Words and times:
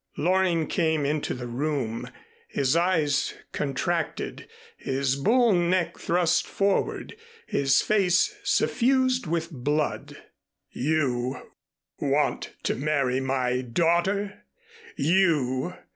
Loring 0.17 0.65
came 0.65 1.05
into 1.05 1.35
the 1.35 1.45
room, 1.45 2.09
his 2.47 2.75
eyes 2.75 3.35
contracted, 3.51 4.49
his 4.75 5.15
bull 5.15 5.53
neck 5.53 5.99
thrust 5.99 6.47
forward, 6.47 7.15
his 7.45 7.83
face 7.83 8.35
suffused 8.43 9.27
with 9.27 9.51
blood. 9.51 10.17
"You 10.71 11.51
want 11.99 12.55
to 12.63 12.73
marry 12.73 13.19
my 13.19 13.61
daughter? 13.61 14.45
_You! 14.99 15.75